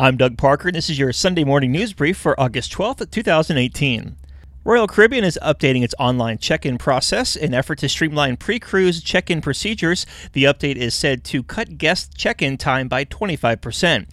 I'm 0.00 0.16
Doug 0.16 0.38
Parker, 0.38 0.68
and 0.68 0.76
this 0.76 0.88
is 0.88 0.96
your 0.96 1.12
Sunday 1.12 1.42
morning 1.42 1.72
news 1.72 1.92
brief 1.92 2.16
for 2.16 2.38
August 2.38 2.72
12th, 2.72 3.10
2018. 3.10 4.14
Royal 4.62 4.86
Caribbean 4.86 5.24
is 5.24 5.36
updating 5.42 5.82
its 5.82 5.94
online 5.98 6.38
check 6.38 6.64
in 6.64 6.78
process 6.78 7.34
in 7.34 7.52
effort 7.52 7.80
to 7.80 7.88
streamline 7.88 8.36
pre 8.36 8.60
cruise 8.60 9.02
check 9.02 9.28
in 9.28 9.40
procedures. 9.40 10.06
The 10.34 10.44
update 10.44 10.76
is 10.76 10.94
said 10.94 11.24
to 11.24 11.42
cut 11.42 11.78
guest 11.78 12.16
check 12.16 12.40
in 12.40 12.56
time 12.58 12.86
by 12.86 13.06
25%. 13.06 14.08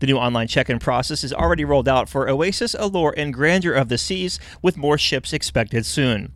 The 0.00 0.06
new 0.08 0.16
online 0.16 0.48
check 0.48 0.68
in 0.68 0.80
process 0.80 1.22
is 1.22 1.32
already 1.32 1.64
rolled 1.64 1.88
out 1.88 2.08
for 2.08 2.28
Oasis, 2.28 2.74
Allure, 2.76 3.14
and 3.16 3.32
Grandeur 3.32 3.74
of 3.74 3.88
the 3.88 3.96
Seas, 3.96 4.40
with 4.60 4.76
more 4.76 4.98
ships 4.98 5.32
expected 5.32 5.86
soon. 5.86 6.32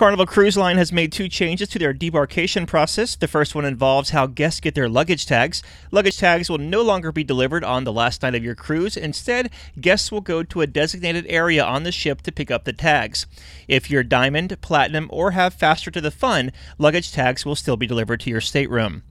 Carnival 0.00 0.24
Cruise 0.24 0.56
Line 0.56 0.78
has 0.78 0.94
made 0.94 1.12
two 1.12 1.28
changes 1.28 1.68
to 1.68 1.78
their 1.78 1.92
debarkation 1.92 2.66
process. 2.66 3.16
The 3.16 3.28
first 3.28 3.54
one 3.54 3.66
involves 3.66 4.08
how 4.08 4.26
guests 4.26 4.58
get 4.58 4.74
their 4.74 4.88
luggage 4.88 5.26
tags. 5.26 5.62
Luggage 5.90 6.16
tags 6.16 6.48
will 6.48 6.56
no 6.56 6.80
longer 6.80 7.12
be 7.12 7.22
delivered 7.22 7.62
on 7.62 7.84
the 7.84 7.92
last 7.92 8.22
night 8.22 8.34
of 8.34 8.42
your 8.42 8.54
cruise. 8.54 8.96
Instead, 8.96 9.50
guests 9.78 10.10
will 10.10 10.22
go 10.22 10.42
to 10.42 10.62
a 10.62 10.66
designated 10.66 11.26
area 11.28 11.62
on 11.62 11.82
the 11.82 11.92
ship 11.92 12.22
to 12.22 12.32
pick 12.32 12.50
up 12.50 12.64
the 12.64 12.72
tags. 12.72 13.26
If 13.68 13.90
you're 13.90 14.02
Diamond, 14.02 14.58
Platinum, 14.62 15.06
or 15.12 15.32
have 15.32 15.52
Faster 15.52 15.90
to 15.90 16.00
the 16.00 16.10
Fun, 16.10 16.50
luggage 16.78 17.12
tags 17.12 17.44
will 17.44 17.54
still 17.54 17.76
be 17.76 17.86
delivered 17.86 18.20
to 18.20 18.30
your 18.30 18.40
stateroom. 18.40 19.02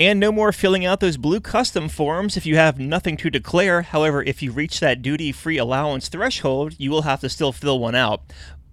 And 0.00 0.18
no 0.18 0.32
more 0.32 0.50
filling 0.50 0.84
out 0.84 0.98
those 0.98 1.16
blue 1.16 1.38
custom 1.38 1.88
forms 1.88 2.36
if 2.36 2.44
you 2.44 2.56
have 2.56 2.80
nothing 2.80 3.16
to 3.18 3.30
declare. 3.30 3.82
However, 3.82 4.20
if 4.24 4.42
you 4.42 4.50
reach 4.50 4.80
that 4.80 5.00
duty 5.00 5.30
free 5.30 5.58
allowance 5.58 6.08
threshold, 6.08 6.74
you 6.76 6.90
will 6.90 7.02
have 7.02 7.20
to 7.20 7.28
still 7.28 7.52
fill 7.52 7.78
one 7.78 7.94
out. 7.94 8.22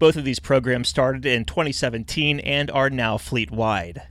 Both 0.01 0.15
of 0.15 0.23
these 0.23 0.39
programs 0.39 0.87
started 0.87 1.27
in 1.27 1.45
2017 1.45 2.39
and 2.39 2.71
are 2.71 2.89
now 2.89 3.19
fleet 3.19 3.51
wide. 3.51 4.01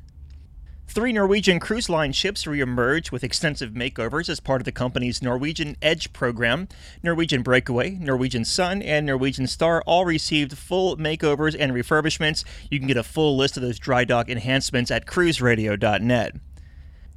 Three 0.86 1.12
Norwegian 1.12 1.58
cruise 1.58 1.88
line 1.88 2.12
ships 2.12 2.44
reemerged 2.44 3.10
with 3.10 3.24
extensive 3.24 3.72
makeovers 3.72 4.28
as 4.28 4.38
part 4.38 4.60
of 4.60 4.66
the 4.66 4.70
company's 4.70 5.20
Norwegian 5.20 5.76
Edge 5.82 6.12
program. 6.12 6.68
Norwegian 7.02 7.42
Breakaway, 7.42 7.96
Norwegian 7.96 8.44
Sun, 8.44 8.82
and 8.82 9.04
Norwegian 9.04 9.48
Star 9.48 9.82
all 9.84 10.04
received 10.04 10.56
full 10.56 10.96
makeovers 10.96 11.56
and 11.58 11.72
refurbishments. 11.72 12.44
You 12.70 12.78
can 12.78 12.86
get 12.86 12.96
a 12.96 13.02
full 13.02 13.36
list 13.36 13.56
of 13.56 13.64
those 13.64 13.80
dry 13.80 14.04
dock 14.04 14.28
enhancements 14.28 14.92
at 14.92 15.06
cruiseradio.net. 15.06 16.36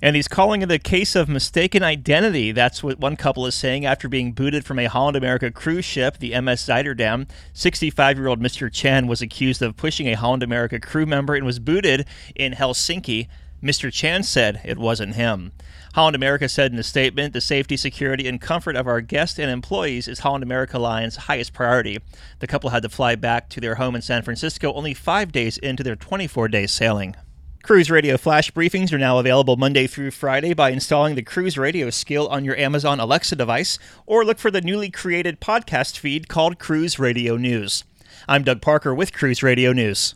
And 0.04 0.18
he's 0.18 0.28
calling 0.28 0.62
it 0.62 0.70
a 0.70 0.80
case 0.80 1.16
of 1.16 1.30
mistaken 1.30 1.82
identity. 1.82 2.52
That's 2.52 2.84
what 2.84 3.00
one 3.00 3.16
couple 3.16 3.46
is 3.46 3.56
saying 3.56 3.86
after 3.86 4.10
being 4.10 4.34
booted 4.34 4.66
from 4.66 4.78
a 4.78 4.88
Holland 4.88 5.16
America 5.16 5.50
cruise 5.50 5.86
ship, 5.86 6.18
the 6.18 6.32
MS 6.42 6.60
Zuiderdam. 6.60 7.30
65 7.54 8.18
year 8.18 8.28
old 8.28 8.42
Mr. 8.42 8.70
Chan 8.70 9.08
was 9.08 9.22
accused 9.22 9.62
of 9.62 9.78
pushing 9.78 10.10
a 10.10 10.18
Holland 10.18 10.44
America 10.44 10.78
crew 10.78 11.06
member 11.06 11.36
and 11.36 11.46
was 11.46 11.58
booted 11.58 12.06
in 12.36 12.52
Helsinki. 12.52 13.30
Mr. 13.64 13.90
Chan 13.94 14.24
said 14.24 14.60
it 14.66 14.78
wasn't 14.78 15.16
him. 15.16 15.54
Holland 15.94 16.18
America 16.18 16.50
said 16.50 16.74
in 16.74 16.80
a 16.80 16.84
statement 16.84 17.32
the 17.32 17.40
safety, 17.40 17.78
security, 17.78 18.28
and 18.28 18.42
comfort 18.42 18.76
of 18.76 18.88
our 18.88 19.00
guests 19.00 19.40
and 19.40 19.50
employees 19.50 20.10
is 20.10 20.20
Holland 20.20 20.44
America 20.44 20.78
Line's 20.78 21.16
highest 21.16 21.54
priority. 21.54 21.98
The 22.40 22.48
couple 22.48 22.72
had 22.72 22.84
to 22.84 22.90
fly 22.90 23.16
back 23.16 23.48
to 23.52 23.62
their 23.62 23.76
home 23.76 23.96
in 23.96 24.02
San 24.02 24.22
Francisco 24.22 24.74
only 24.74 24.94
five 24.94 25.32
days 25.32 25.58
into 25.58 25.82
their 25.82 25.96
24 25.96 26.50
day 26.50 26.68
sailing. 26.68 27.16
Cruise 27.64 27.90
Radio 27.90 28.18
Flash 28.18 28.52
briefings 28.52 28.92
are 28.92 28.98
now 28.98 29.20
available 29.20 29.56
Monday 29.56 29.88
through 29.88 30.12
Friday 30.12 30.54
by 30.54 30.72
installing 30.72 31.16
the 31.16 31.22
Cruise 31.22 31.58
Radio 31.58 31.90
skill 31.90 32.28
on 32.28 32.44
your 32.44 32.58
Amazon 32.58 33.00
Alexa 33.00 33.38
device, 33.38 33.80
or 34.06 34.26
look 34.26 34.38
for 34.38 34.52
the 34.52 34.60
newly 34.60 34.90
created 34.90 35.40
podcast 35.40 35.98
feed 35.98 36.28
called 36.28 36.60
Cruise 36.60 37.00
Radio 37.00 37.38
News. 37.38 37.86
I'm 38.28 38.44
Doug 38.44 38.62
Parker 38.62 38.94
with 38.94 39.14
Cruise 39.14 39.42
Radio 39.42 39.72
News. 39.72 40.14